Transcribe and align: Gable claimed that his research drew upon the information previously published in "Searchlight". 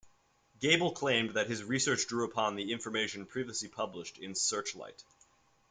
Gable 0.59 0.93
claimed 0.93 1.35
that 1.35 1.45
his 1.45 1.63
research 1.63 2.07
drew 2.07 2.25
upon 2.25 2.55
the 2.55 2.71
information 2.71 3.27
previously 3.27 3.67
published 3.69 4.17
in 4.17 4.33
"Searchlight". 4.33 5.03